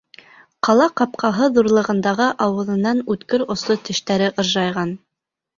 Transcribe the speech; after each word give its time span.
Ҡала 0.67 0.87
ҡапҡаһы 1.01 1.49
ҙурлығындағы 1.57 2.29
ауыҙынан 2.47 3.05
үткер 3.17 3.47
осло 3.57 3.79
тештәре 3.91 4.35
ыржайған. 4.45 4.99